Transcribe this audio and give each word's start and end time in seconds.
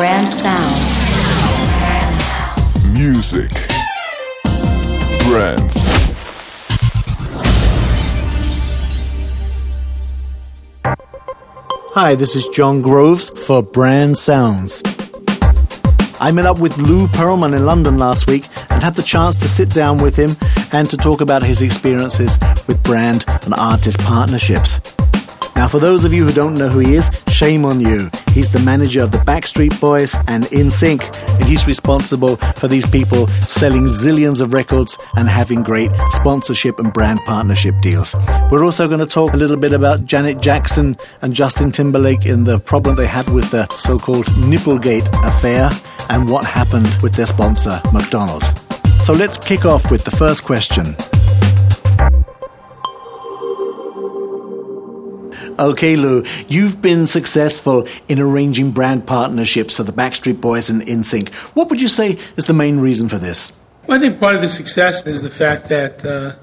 Brand 0.00 0.32
Sounds. 0.32 0.96
Music. 2.94 3.50
Brands. 5.28 5.76
Hi, 11.92 12.14
this 12.14 12.34
is 12.34 12.48
John 12.48 12.80
Groves 12.80 13.28
for 13.44 13.62
Brand 13.62 14.16
Sounds. 14.16 14.82
I 16.18 16.30
met 16.32 16.46
up 16.46 16.60
with 16.60 16.78
Lou 16.78 17.06
Pearlman 17.08 17.54
in 17.54 17.66
London 17.66 17.98
last 17.98 18.26
week 18.26 18.48
and 18.70 18.82
had 18.82 18.94
the 18.94 19.02
chance 19.02 19.36
to 19.36 19.48
sit 19.48 19.68
down 19.68 19.98
with 19.98 20.16
him 20.16 20.34
and 20.72 20.88
to 20.88 20.96
talk 20.96 21.20
about 21.20 21.42
his 21.42 21.60
experiences 21.60 22.38
with 22.66 22.82
brand 22.82 23.26
and 23.42 23.52
artist 23.52 23.98
partnerships. 23.98 24.80
Now, 25.54 25.68
for 25.68 25.78
those 25.78 26.06
of 26.06 26.14
you 26.14 26.24
who 26.24 26.32
don't 26.32 26.54
know 26.54 26.70
who 26.70 26.78
he 26.78 26.94
is, 26.94 27.10
shame 27.28 27.66
on 27.66 27.82
you. 27.82 28.10
He's 28.32 28.48
the 28.48 28.60
manager 28.60 29.02
of 29.02 29.10
the 29.10 29.18
Backstreet 29.18 29.78
Boys 29.80 30.14
and 30.28 30.44
NSYNC, 30.44 31.38
and 31.38 31.44
he's 31.44 31.66
responsible 31.66 32.36
for 32.36 32.68
these 32.68 32.86
people 32.86 33.26
selling 33.42 33.86
zillions 33.86 34.40
of 34.40 34.52
records 34.52 34.96
and 35.16 35.28
having 35.28 35.62
great 35.62 35.90
sponsorship 36.10 36.78
and 36.78 36.92
brand 36.92 37.20
partnership 37.26 37.74
deals. 37.80 38.14
We're 38.50 38.64
also 38.64 38.86
going 38.86 39.00
to 39.00 39.06
talk 39.06 39.32
a 39.32 39.36
little 39.36 39.56
bit 39.56 39.72
about 39.72 40.04
Janet 40.04 40.40
Jackson 40.40 40.96
and 41.22 41.34
Justin 41.34 41.72
Timberlake 41.72 42.24
in 42.24 42.44
the 42.44 42.60
problem 42.60 42.96
they 42.96 43.06
had 43.06 43.28
with 43.30 43.50
the 43.50 43.66
so 43.74 43.98
called 43.98 44.26
Nipplegate 44.26 45.08
affair 45.26 45.70
and 46.08 46.28
what 46.28 46.44
happened 46.44 46.96
with 47.02 47.14
their 47.14 47.26
sponsor, 47.26 47.80
McDonald's. 47.92 48.52
So 49.04 49.12
let's 49.12 49.38
kick 49.38 49.64
off 49.64 49.90
with 49.90 50.04
the 50.04 50.10
first 50.10 50.44
question. 50.44 50.94
Okay, 55.60 55.94
Lou, 55.94 56.24
you've 56.48 56.80
been 56.80 57.06
successful 57.06 57.86
in 58.08 58.18
arranging 58.18 58.70
brand 58.70 59.06
partnerships 59.06 59.74
for 59.74 59.82
the 59.82 59.92
Backstreet 59.92 60.40
Boys 60.40 60.70
and 60.70 60.80
NSYNC. 60.80 61.34
What 61.54 61.68
would 61.68 61.82
you 61.82 61.88
say 61.88 62.16
is 62.38 62.46
the 62.46 62.54
main 62.54 62.80
reason 62.80 63.10
for 63.10 63.18
this? 63.18 63.52
Well, 63.86 63.98
I 63.98 64.00
think 64.00 64.18
part 64.18 64.36
of 64.36 64.40
the 64.40 64.48
success 64.48 65.06
is 65.06 65.20
the 65.20 65.28
fact 65.28 65.68
that 65.68 66.02
uh, 66.02 66.36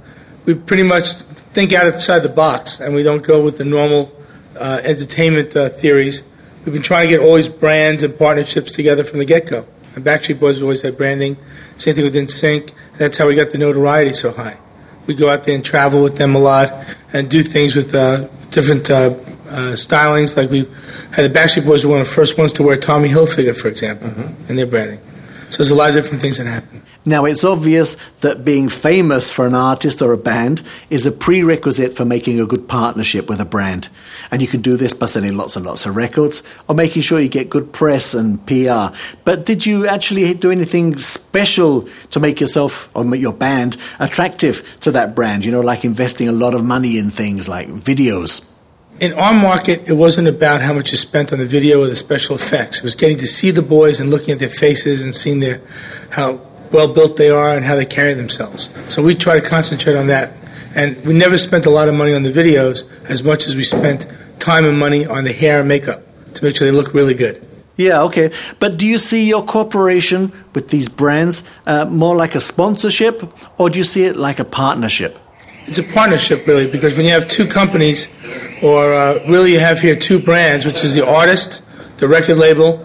we 0.46 0.54
pretty 0.54 0.84
much 0.84 1.14
think 1.14 1.74
outside 1.74 2.20
the 2.20 2.30
box 2.30 2.80
and 2.80 2.94
we 2.94 3.02
don't 3.02 3.24
go 3.24 3.44
with 3.44 3.58
the 3.58 3.66
normal 3.66 4.16
uh, 4.56 4.82
entertainment 4.84 5.56
uh, 5.56 5.70
theories. 5.70 6.22
We've 6.64 6.74
been 6.74 6.84
trying 6.84 7.08
to 7.08 7.09
get 7.09 7.20
all 7.20 7.38
these 7.38 7.50
brands 7.50 8.04
and 8.04 8.16
partnerships 8.16 8.72
together 8.72 9.04
from 9.04 9.18
the 9.18 9.26
get 9.26 9.48
go. 9.48 9.66
And 9.96 10.06
Backstreet 10.06 10.40
Boys 10.40 10.62
always 10.62 10.84
had 10.84 10.96
branding. 10.96 11.38
Same 11.76 11.96
thing 11.96 12.04
with 12.04 12.14
NSYNC. 12.14 12.72
That's 13.00 13.18
how 13.18 13.28
we 13.28 13.34
got 13.34 13.50
the 13.50 13.58
notoriety 13.58 14.14
so 14.14 14.31
high. 14.31 14.59
We 15.08 15.16
go 15.16 15.28
out 15.28 15.46
there 15.46 15.56
and 15.56 15.66
travel 15.66 16.04
with 16.04 16.18
them 16.18 16.36
a 16.36 16.40
lot 16.40 16.96
and 17.14 17.31
do 17.31 17.42
things 17.42 17.76
with 17.76 17.96
uh, 17.96 18.28
different 18.52 18.90
uh, 18.90 19.16
uh, 19.50 19.73
stylings. 19.73 20.36
Like 20.38 20.50
we 20.50 20.59
had 21.12 21.31
the 21.31 21.40
Backstreet 21.40 21.66
Boys 21.66 21.86
were 21.86 21.92
one 21.92 22.02
of 22.02 22.08
the 22.08 22.14
first 22.14 22.38
ones 22.38 22.53
to 22.53 22.64
wear 22.64 22.78
Tommy 22.78 23.09
Hilfiger, 23.09 23.56
for 23.56 23.67
example, 23.67 24.09
mm-hmm. 24.09 24.50
in 24.50 24.56
their 24.56 24.66
branding. 24.66 25.00
So 25.50 25.58
there's 25.58 25.72
a 25.72 25.76
lot 25.76 25.90
of 25.90 25.95
different 25.95 26.22
things 26.22 26.38
that 26.38 26.48
happen. 26.48 26.77
Now, 27.08 27.23
it's 27.23 27.45
obvious 27.45 27.95
that 28.19 28.44
being 28.44 28.67
famous 28.67 29.31
for 29.31 29.47
an 29.47 29.55
artist 29.55 30.02
or 30.02 30.11
a 30.11 30.17
band 30.17 30.61
is 30.89 31.05
a 31.05 31.11
prerequisite 31.11 31.94
for 31.94 32.03
making 32.03 32.38
a 32.38 32.45
good 32.45 32.67
partnership 32.67 33.30
with 33.30 33.39
a 33.39 33.45
brand. 33.45 33.88
And 34.30 34.41
you 34.41 34.47
can 34.50 34.61
do 34.61 34.75
this 34.75 34.94
by 34.94 35.05
selling 35.05 35.38
lots 35.38 35.55
and 35.55 35.66
lots 35.66 35.85
of 35.85 35.95
records 35.95 36.44
or 36.67 36.75
making 36.75 37.03
sure 37.03 37.22
you 37.22 37.30
get 37.30 37.50
good 37.50 37.72
press 37.72 38.13
and 38.13 38.45
PR. 38.45 38.94
But 39.23 39.45
did 39.45 39.66
you 39.66 39.88
actually 39.88 40.33
do 40.33 40.52
anything 40.52 40.97
special 40.97 41.88
to 42.09 42.19
make 42.19 42.41
yourself 42.41 42.91
or 42.94 43.05
make 43.05 43.22
your 43.22 43.31
band 43.31 43.78
attractive 44.00 44.78
to 44.81 44.91
that 44.91 45.16
brand? 45.16 45.45
You 45.45 45.53
know, 45.53 45.61
like 45.61 45.85
investing 45.85 46.28
a 46.28 46.33
lot 46.33 46.53
of 46.53 46.66
money 46.66 46.97
in 46.97 47.09
things 47.09 47.47
like 47.47 47.69
videos? 47.69 48.41
in 49.00 49.13
our 49.13 49.33
market, 49.33 49.88
it 49.88 49.94
wasn't 49.94 50.28
about 50.28 50.61
how 50.61 50.73
much 50.73 50.91
you 50.91 50.97
spent 50.97 51.31
on 51.31 51.38
the 51.38 51.45
video 51.45 51.83
or 51.83 51.88
the 51.88 51.95
special 51.95 52.35
effects. 52.35 52.80
It 52.80 52.83
was 52.83 52.95
getting 52.95 53.17
to 53.17 53.28
see 53.28 53.52
the 53.52 53.61
boys 53.61 54.00
and 54.00 54.09
looking 54.09 54.31
at 54.31 54.39
their 54.39 54.50
faces 54.50 55.03
and 55.03 55.13
seeing 55.13 55.39
their 55.39 55.61
how 56.09 56.41
well 56.72 56.88
built 56.88 57.18
they 57.18 57.30
are 57.30 57.56
and 57.56 57.66
how 57.66 57.76
they 57.76 57.86
carry 57.86 58.14
themselves. 58.14 58.70
So 58.90 59.02
we 59.03 59.16
try 59.16 59.40
to 59.40 59.47
concentrate 59.47 59.96
on 59.96 60.08
that. 60.08 60.34
And 60.75 61.03
we 61.06 61.14
never 61.14 61.38
spent 61.38 61.66
a 61.66 61.69
lot 61.69 61.90
of 61.90 61.96
money 61.96 62.14
on 62.14 62.24
the 62.24 62.31
videos 62.31 62.88
as 63.09 63.24
much 63.24 63.47
as 63.47 63.56
we 63.56 63.64
spent 63.64 64.06
time 64.40 64.66
and 64.66 64.78
money 64.78 65.06
on 65.06 65.24
the 65.24 65.34
hair 65.34 65.59
and 65.59 65.68
makeup 65.68 66.03
to 66.36 66.44
make 66.44 66.56
sure 66.56 66.69
they 66.69 66.75
look 66.75 66.94
really 66.94 67.16
good. 67.16 67.44
Yeah, 67.78 68.03
okay. 68.03 68.31
But 68.59 68.78
do 68.78 68.88
you 68.88 68.97
see 68.97 69.28
your 69.28 69.44
cooperation 69.44 70.31
with 70.53 70.69
these 70.69 70.90
brands 70.90 71.44
uh, 71.66 71.86
more 71.86 72.16
like 72.16 72.36
a 72.36 72.41
sponsorship 72.41 73.24
or 73.59 73.70
do 73.70 73.78
you 73.78 73.84
see 73.84 74.06
it 74.06 74.16
like 74.16 74.40
a 74.40 74.46
partnership? 74.46 75.20
It's 75.68 75.78
a 75.78 75.84
partnership, 75.84 76.47
really, 76.47 76.66
because 76.66 76.96
when 76.96 77.06
you 77.06 77.12
have 77.12 77.28
two 77.28 77.46
companies, 77.46 78.08
or 78.64 78.94
uh, 78.94 79.22
really 79.28 79.52
you 79.52 79.59
have 79.59 79.81
here 79.81 79.97
two 79.97 80.18
brands, 80.18 80.66
which 80.66 80.81
is 80.81 80.96
the 80.96 81.06
artist, 81.06 81.62
the 81.97 82.08
record 82.08 82.38
label, 82.38 82.78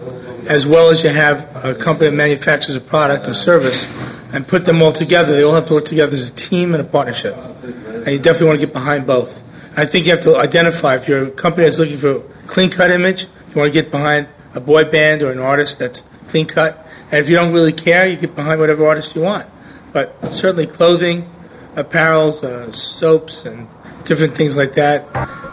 as 0.47 0.65
well 0.65 0.89
as 0.89 1.03
you 1.03 1.09
have 1.09 1.47
a 1.65 1.73
company 1.75 2.09
that 2.09 2.15
manufactures 2.15 2.75
a 2.75 2.81
product 2.81 3.27
or 3.27 3.33
service, 3.33 3.87
and 4.31 4.47
put 4.47 4.65
them 4.65 4.81
all 4.81 4.91
together. 4.91 5.33
They 5.33 5.43
all 5.43 5.53
have 5.53 5.65
to 5.65 5.73
work 5.73 5.85
together 5.85 6.13
as 6.13 6.29
a 6.29 6.33
team 6.33 6.73
and 6.73 6.81
a 6.81 6.85
partnership. 6.85 7.35
And 7.35 8.07
you 8.07 8.19
definitely 8.19 8.47
want 8.47 8.59
to 8.59 8.65
get 8.65 8.73
behind 8.73 9.05
both. 9.05 9.43
I 9.77 9.85
think 9.85 10.05
you 10.05 10.11
have 10.11 10.21
to 10.21 10.37
identify 10.37 10.95
if 10.95 11.07
you're 11.07 11.27
a 11.27 11.31
company 11.31 11.65
that's 11.65 11.79
looking 11.79 11.97
for 11.97 12.17
a 12.17 12.19
clean 12.47 12.69
cut 12.69 12.91
image, 12.91 13.23
you 13.23 13.55
want 13.55 13.73
to 13.73 13.81
get 13.81 13.91
behind 13.91 14.27
a 14.53 14.59
boy 14.59 14.85
band 14.85 15.21
or 15.21 15.31
an 15.31 15.39
artist 15.39 15.79
that's 15.79 16.03
clean 16.29 16.45
cut. 16.45 16.85
And 17.11 17.19
if 17.19 17.29
you 17.29 17.35
don't 17.35 17.53
really 17.53 17.73
care, 17.73 18.07
you 18.07 18.17
get 18.17 18.35
behind 18.35 18.59
whatever 18.59 18.87
artist 18.87 19.15
you 19.15 19.21
want. 19.21 19.47
But 19.91 20.33
certainly 20.33 20.65
clothing, 20.65 21.29
apparels, 21.75 22.43
uh, 22.43 22.71
soaps, 22.71 23.45
and 23.45 23.67
different 24.05 24.35
things 24.35 24.57
like 24.57 24.73
that, 24.73 25.05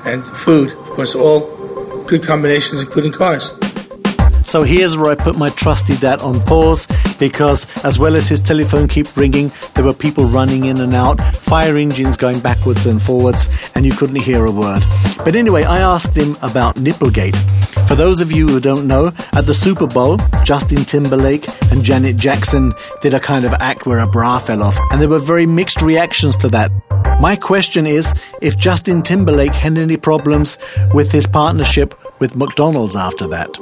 and 0.04 0.24
food, 0.24 0.72
of 0.72 0.90
course, 0.90 1.14
all 1.14 2.04
good 2.04 2.22
combinations, 2.22 2.82
including 2.82 3.12
cars. 3.12 3.52
So 4.50 4.64
here's 4.64 4.96
where 4.96 5.12
I 5.12 5.14
put 5.14 5.38
my 5.38 5.50
trusty 5.50 5.96
DAT 5.98 6.22
on 6.22 6.40
pause 6.40 6.88
because, 7.20 7.68
as 7.84 8.00
well 8.00 8.16
as 8.16 8.28
his 8.28 8.40
telephone 8.40 8.88
keep 8.88 9.16
ringing, 9.16 9.52
there 9.76 9.84
were 9.84 9.94
people 9.94 10.24
running 10.24 10.64
in 10.64 10.80
and 10.80 10.92
out, 10.92 11.20
fire 11.36 11.76
engines 11.76 12.16
going 12.16 12.40
backwards 12.40 12.84
and 12.84 13.00
forwards, 13.00 13.48
and 13.76 13.86
you 13.86 13.92
couldn't 13.92 14.20
hear 14.20 14.44
a 14.46 14.50
word. 14.50 14.82
But 15.18 15.36
anyway, 15.36 15.62
I 15.62 15.78
asked 15.78 16.16
him 16.16 16.36
about 16.42 16.74
Nipplegate. 16.74 17.36
For 17.86 17.94
those 17.94 18.20
of 18.20 18.32
you 18.32 18.48
who 18.48 18.58
don't 18.58 18.88
know, 18.88 19.12
at 19.34 19.46
the 19.46 19.54
Super 19.54 19.86
Bowl, 19.86 20.18
Justin 20.42 20.84
Timberlake 20.84 21.46
and 21.70 21.84
Janet 21.84 22.16
Jackson 22.16 22.74
did 23.02 23.14
a 23.14 23.20
kind 23.20 23.44
of 23.44 23.52
act 23.52 23.86
where 23.86 24.00
a 24.00 24.06
bra 24.08 24.40
fell 24.40 24.64
off, 24.64 24.76
and 24.90 25.00
there 25.00 25.08
were 25.08 25.20
very 25.20 25.46
mixed 25.46 25.80
reactions 25.80 26.34
to 26.38 26.48
that. 26.48 26.72
My 27.20 27.36
question 27.36 27.86
is 27.86 28.12
if 28.42 28.58
Justin 28.58 29.02
Timberlake 29.02 29.54
had 29.54 29.78
any 29.78 29.96
problems 29.96 30.58
with 30.92 31.12
his 31.12 31.28
partnership 31.28 31.94
with 32.18 32.34
McDonald's 32.34 32.96
after 32.96 33.28
that. 33.28 33.56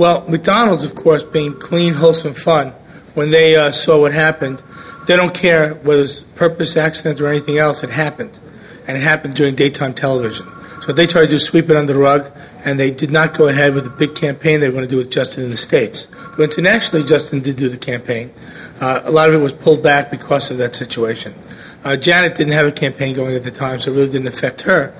Well, 0.00 0.26
McDonald's, 0.26 0.82
of 0.82 0.94
course, 0.94 1.22
being 1.22 1.52
clean, 1.58 1.92
wholesome 1.92 2.32
fun, 2.32 2.70
when 3.12 3.32
they 3.32 3.54
uh, 3.54 3.70
saw 3.70 4.00
what 4.00 4.14
happened, 4.14 4.62
they 5.06 5.14
don't 5.14 5.34
care 5.34 5.74
whether 5.74 6.00
it's 6.00 6.20
purpose, 6.20 6.74
accident, 6.74 7.20
or 7.20 7.26
anything 7.26 7.58
else. 7.58 7.82
It 7.84 7.90
happened, 7.90 8.38
and 8.86 8.96
it 8.96 9.02
happened 9.02 9.34
during 9.34 9.56
daytime 9.56 9.92
television. 9.92 10.46
So 10.80 10.94
they 10.94 11.06
tried 11.06 11.24
to 11.24 11.32
do 11.32 11.38
sweep 11.38 11.68
it 11.68 11.76
under 11.76 11.92
the 11.92 11.98
rug, 11.98 12.32
and 12.64 12.80
they 12.80 12.90
did 12.90 13.10
not 13.10 13.36
go 13.36 13.48
ahead 13.48 13.74
with 13.74 13.84
the 13.84 13.90
big 13.90 14.14
campaign 14.14 14.60
they 14.60 14.68
were 14.68 14.72
going 14.72 14.86
to 14.86 14.90
do 14.90 14.96
with 14.96 15.10
Justin 15.10 15.44
in 15.44 15.50
the 15.50 15.58
States. 15.58 16.08
So 16.34 16.44
internationally, 16.44 17.04
Justin 17.04 17.40
did 17.40 17.56
do 17.56 17.68
the 17.68 17.76
campaign. 17.76 18.32
Uh, 18.80 19.02
a 19.04 19.10
lot 19.10 19.28
of 19.28 19.34
it 19.34 19.38
was 19.44 19.52
pulled 19.52 19.82
back 19.82 20.10
because 20.10 20.50
of 20.50 20.56
that 20.56 20.74
situation. 20.74 21.34
Uh, 21.84 21.96
Janet 21.96 22.36
didn't 22.36 22.54
have 22.54 22.64
a 22.64 22.72
campaign 22.72 23.14
going 23.14 23.36
at 23.36 23.44
the 23.44 23.50
time, 23.50 23.82
so 23.82 23.92
it 23.92 23.96
really 23.96 24.10
didn't 24.10 24.28
affect 24.28 24.62
her. 24.62 24.94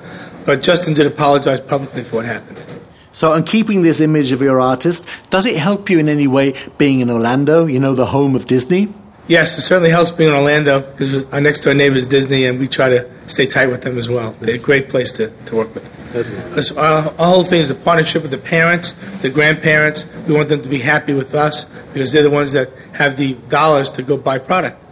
But 0.44 0.62
Justin 0.62 0.92
did 0.92 1.06
apologize 1.06 1.58
publicly 1.58 2.02
for 2.04 2.16
what 2.16 2.26
happened. 2.26 2.79
So, 3.12 3.32
in 3.34 3.44
keeping 3.44 3.82
this 3.82 4.00
image 4.00 4.32
of 4.32 4.40
your 4.40 4.60
artist, 4.60 5.06
does 5.30 5.44
it 5.44 5.56
help 5.56 5.90
you 5.90 5.98
in 5.98 6.08
any 6.08 6.28
way 6.28 6.54
being 6.78 7.00
in 7.00 7.10
Orlando, 7.10 7.66
you 7.66 7.80
know, 7.80 7.94
the 7.94 8.06
home 8.06 8.36
of 8.36 8.46
Disney? 8.46 8.88
Yes, 9.26 9.56
it 9.56 9.62
certainly 9.62 9.90
helps 9.90 10.10
being 10.10 10.30
in 10.30 10.36
Orlando 10.36 10.80
because 10.80 11.24
our 11.26 11.40
next 11.40 11.60
door 11.60 11.74
neighbor 11.74 11.96
is 11.96 12.06
Disney, 12.06 12.46
and 12.46 12.58
we 12.58 12.66
try 12.66 12.88
to 12.88 13.08
stay 13.26 13.46
tight 13.46 13.66
with 13.66 13.82
them 13.82 13.96
as 13.96 14.08
well. 14.08 14.32
They're 14.40 14.56
a 14.56 14.58
great 14.58 14.88
place 14.88 15.12
to, 15.14 15.30
to 15.46 15.56
work 15.56 15.74
with. 15.74 15.88
Because 16.12 16.72
uh, 16.72 16.80
our, 16.80 17.14
our 17.16 17.26
whole 17.28 17.44
thing 17.44 17.60
is 17.60 17.68
the 17.68 17.76
partnership 17.76 18.22
with 18.22 18.32
the 18.32 18.38
parents, 18.38 18.94
the 19.22 19.30
grandparents. 19.30 20.08
We 20.26 20.34
want 20.34 20.48
them 20.48 20.62
to 20.62 20.68
be 20.68 20.78
happy 20.78 21.14
with 21.14 21.34
us 21.34 21.64
because 21.92 22.12
they're 22.12 22.24
the 22.24 22.30
ones 22.30 22.54
that 22.54 22.70
have 22.94 23.16
the 23.16 23.34
dollars 23.48 23.92
to 23.92 24.02
go 24.02 24.16
buy 24.16 24.38
product. 24.38 24.82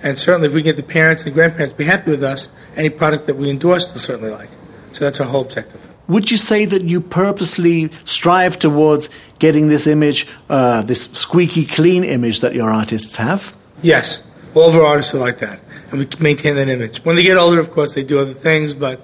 And 0.00 0.16
certainly, 0.16 0.46
if 0.46 0.54
we 0.54 0.62
get 0.62 0.76
the 0.76 0.84
parents 0.84 1.24
and 1.24 1.32
the 1.32 1.34
grandparents 1.34 1.72
to 1.72 1.78
be 1.78 1.84
happy 1.84 2.12
with 2.12 2.22
us, 2.22 2.48
any 2.76 2.90
product 2.90 3.26
that 3.26 3.34
we 3.34 3.50
endorse, 3.50 3.90
they'll 3.90 3.98
certainly 3.98 4.30
like. 4.30 4.50
So 4.92 5.04
that's 5.04 5.20
our 5.20 5.26
whole 5.26 5.42
objective. 5.42 5.80
Would 6.08 6.30
you 6.30 6.38
say 6.38 6.64
that 6.64 6.82
you 6.82 7.00
purposely 7.00 7.90
strive 8.04 8.58
towards 8.58 9.10
getting 9.38 9.68
this 9.68 9.86
image, 9.86 10.26
uh, 10.48 10.82
this 10.82 11.04
squeaky 11.12 11.66
clean 11.66 12.02
image 12.02 12.40
that 12.40 12.54
your 12.54 12.70
artists 12.70 13.16
have? 13.16 13.54
Yes. 13.82 14.22
All 14.54 14.68
of 14.68 14.74
our 14.74 14.86
artists 14.86 15.14
are 15.14 15.18
like 15.18 15.38
that. 15.38 15.60
And 15.90 16.00
we 16.00 16.08
maintain 16.18 16.56
that 16.56 16.68
image. 16.68 17.04
When 17.04 17.16
they 17.16 17.22
get 17.22 17.36
older, 17.36 17.60
of 17.60 17.70
course, 17.70 17.94
they 17.94 18.04
do 18.04 18.18
other 18.18 18.34
things, 18.34 18.72
but 18.74 19.00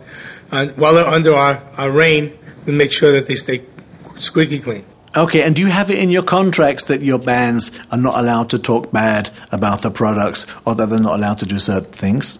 uh, 0.50 0.68
while 0.76 0.94
they're 0.94 1.06
under 1.06 1.34
our, 1.34 1.62
our 1.76 1.90
reign, 1.90 2.36
we 2.64 2.72
make 2.72 2.92
sure 2.92 3.12
that 3.12 3.26
they 3.26 3.34
stay 3.34 3.64
squeaky 4.16 4.58
clean. 4.58 4.84
Okay, 5.16 5.42
and 5.42 5.54
do 5.54 5.62
you 5.62 5.68
have 5.68 5.90
it 5.90 5.98
in 5.98 6.10
your 6.10 6.24
contracts 6.24 6.84
that 6.84 7.00
your 7.00 7.18
bands 7.18 7.70
are 7.92 7.98
not 7.98 8.18
allowed 8.18 8.50
to 8.50 8.58
talk 8.58 8.90
bad 8.90 9.30
about 9.52 9.82
the 9.82 9.90
products 9.90 10.44
or 10.66 10.74
that 10.74 10.88
they're 10.88 10.98
not 10.98 11.14
allowed 11.14 11.38
to 11.38 11.46
do 11.46 11.58
certain 11.58 11.92
things? 11.92 12.38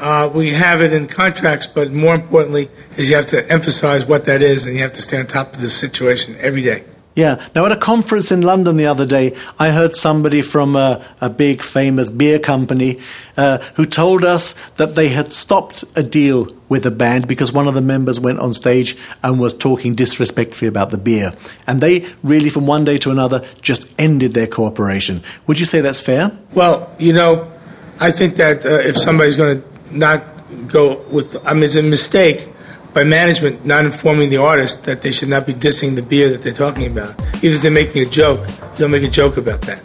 Uh, 0.00 0.30
we 0.32 0.50
have 0.50 0.80
it 0.80 0.92
in 0.92 1.06
contracts, 1.06 1.66
but 1.66 1.92
more 1.92 2.14
importantly, 2.14 2.70
is 2.96 3.10
you 3.10 3.16
have 3.16 3.26
to 3.26 3.50
emphasize 3.50 4.06
what 4.06 4.24
that 4.24 4.42
is, 4.42 4.66
and 4.66 4.74
you 4.74 4.82
have 4.82 4.92
to 4.92 5.02
stay 5.02 5.20
on 5.20 5.26
top 5.26 5.54
of 5.54 5.60
the 5.60 5.68
situation 5.68 6.36
every 6.40 6.62
day. 6.62 6.84
Yeah. 7.16 7.44
Now, 7.54 7.66
at 7.66 7.72
a 7.72 7.76
conference 7.76 8.30
in 8.30 8.40
London 8.40 8.76
the 8.76 8.86
other 8.86 9.04
day, 9.04 9.36
I 9.58 9.70
heard 9.70 9.94
somebody 9.94 10.42
from 10.42 10.76
a, 10.76 11.04
a 11.20 11.28
big 11.28 11.60
famous 11.60 12.08
beer 12.08 12.38
company 12.38 13.00
uh, 13.36 13.58
who 13.74 13.84
told 13.84 14.24
us 14.24 14.54
that 14.76 14.94
they 14.94 15.08
had 15.08 15.32
stopped 15.32 15.84
a 15.96 16.02
deal 16.02 16.48
with 16.68 16.86
a 16.86 16.90
band 16.90 17.26
because 17.26 17.52
one 17.52 17.66
of 17.66 17.74
the 17.74 17.82
members 17.82 18.20
went 18.20 18.38
on 18.38 18.54
stage 18.54 18.96
and 19.24 19.40
was 19.40 19.54
talking 19.54 19.94
disrespectfully 19.94 20.68
about 20.68 20.90
the 20.90 20.98
beer. 20.98 21.34
And 21.66 21.80
they 21.80 22.06
really, 22.22 22.48
from 22.48 22.66
one 22.66 22.84
day 22.84 22.96
to 22.98 23.10
another, 23.10 23.44
just 23.60 23.88
ended 23.98 24.32
their 24.32 24.46
cooperation. 24.46 25.22
Would 25.46 25.58
you 25.58 25.66
say 25.66 25.80
that's 25.80 26.00
fair? 26.00 26.30
Well, 26.54 26.94
you 26.98 27.12
know, 27.12 27.50
I 27.98 28.12
think 28.12 28.36
that 28.36 28.64
uh, 28.64 28.68
if 28.78 28.96
somebody's 28.96 29.36
going 29.36 29.60
to 29.60 29.68
not 29.92 30.24
go 30.68 30.98
with, 31.10 31.36
I 31.46 31.54
mean, 31.54 31.64
it's 31.64 31.76
a 31.76 31.82
mistake 31.82 32.48
by 32.92 33.04
management 33.04 33.64
not 33.64 33.84
informing 33.84 34.30
the 34.30 34.38
artist 34.38 34.84
that 34.84 35.02
they 35.02 35.12
should 35.12 35.28
not 35.28 35.46
be 35.46 35.54
dissing 35.54 35.94
the 35.94 36.02
beer 36.02 36.28
that 36.30 36.42
they're 36.42 36.52
talking 36.52 36.86
about. 36.86 37.18
Even 37.36 37.56
if 37.56 37.62
they're 37.62 37.70
making 37.70 38.02
a 38.02 38.10
joke, 38.10 38.46
don't 38.76 38.90
make 38.90 39.02
a 39.02 39.08
joke 39.08 39.36
about 39.36 39.60
that. 39.62 39.82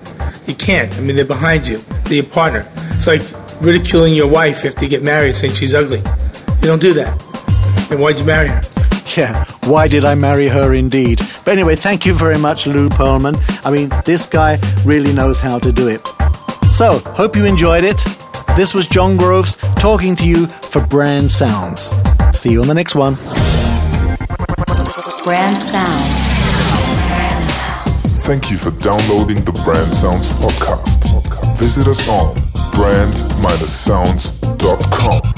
You 0.48 0.56
can't. 0.56 0.96
I 0.98 1.02
mean, 1.02 1.16
they're 1.16 1.25
behind 1.25 1.68
you. 1.68 1.78
They're 2.06 2.16
your 2.16 2.25
partner. 2.25 2.68
It's 2.92 3.07
like 3.07 3.22
ridiculing 3.62 4.16
your 4.16 4.28
wife 4.28 4.66
after 4.66 4.84
you 4.84 4.90
get 4.90 5.04
married, 5.04 5.36
saying 5.36 5.54
she's 5.54 5.74
ugly. 5.74 6.00
You 6.00 6.68
don't 6.68 6.81
do 6.81 6.94
that. 6.94 7.19
Then 7.90 8.00
why'd 8.00 8.19
you 8.19 8.25
marry 8.25 8.48
her? 8.48 8.62
Yeah, 9.16 9.46
why 9.66 9.88
did 9.88 10.04
I 10.04 10.16
marry 10.16 10.48
her 10.48 10.74
indeed? 10.74 11.19
But 11.46 11.51
anyway, 11.51 11.75
thank 11.75 12.06
you 12.06 12.13
very 12.13 12.38
much, 12.38 12.68
Lou 12.68 12.90
Pearlman. 12.90 13.40
I 13.66 13.72
mean, 13.72 13.92
this 14.04 14.25
guy 14.25 14.60
really 14.84 15.13
knows 15.13 15.40
how 15.40 15.60
to 15.60 15.72
do 15.72 15.88
it. 15.88 16.06
So, 16.72 17.00
hope 17.00 17.36
you 17.36 17.46
enjoyed 17.46 17.84
it. 17.84 18.01
This 18.56 18.74
was 18.74 18.88
John 18.88 19.18
Groves 19.18 19.57
talking 19.75 20.16
to 20.16 20.25
you 20.25 20.48
for 20.48 20.80
Brand 20.88 21.30
Sounds. 21.30 21.94
See 22.34 22.52
you 22.52 22.62
on 22.62 22.68
the 22.68 22.74
next 22.74 22.96
one. 22.96 23.16
Brand 25.25 25.62
Sounds. 25.62 26.25
Thank 28.25 28.50
you 28.50 28.57
for 28.57 28.72
downloading 28.81 29.44
the 29.44 29.52
Brand 29.66 29.94
Sounds 29.94 30.30
podcast. 30.30 31.57
Visit 31.57 31.88
us 31.88 32.07
on 32.07 32.34
brand-sounds.com. 32.72 35.35